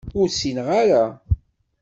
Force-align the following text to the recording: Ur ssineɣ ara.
Ur 0.19 0.27
ssineɣ 0.29 0.67
ara. 0.81 1.03